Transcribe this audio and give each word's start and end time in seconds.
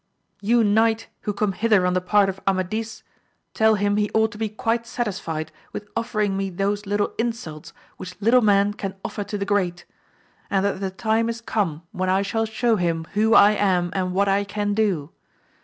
You 0.41 0.63
knight 0.63 1.09
who 1.29 1.31
come 1.33 1.51
hither 1.51 1.85
on 1.85 1.93
the 1.93 2.01
part 2.01 2.27
of 2.27 2.39
Amadis, 2.47 3.03
tell 3.53 3.75
him 3.75 3.97
he 3.97 4.09
ought 4.15 4.31
to 4.31 4.39
be 4.39 4.49
quite 4.49 4.87
satisfied 4.87 5.51
with 5.73 5.87
offering 5.95 6.35
me 6.35 6.49
those 6.49 6.87
little 6.87 7.13
insults 7.19 7.71
which 7.97 8.19
little 8.19 8.41
men 8.41 8.73
can 8.73 8.95
offer 9.05 9.23
to 9.23 9.37
the 9.37 9.45
great: 9.45 9.85
and 10.49 10.65
that 10.65 10.79
the 10.79 10.89
time 10.89 11.29
is 11.29 11.39
come 11.39 11.83
when 11.91 12.09
I 12.09 12.23
shall 12.23 12.45
show 12.47 12.77
him 12.77 13.05
who 13.13 13.35
I 13.35 13.51
am, 13.51 13.91
and 13.93 14.11
what 14.11 14.27
I 14.27 14.43
can 14.43 14.73
do. 14.73 15.11